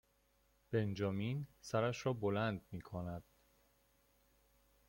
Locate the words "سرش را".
1.61-2.13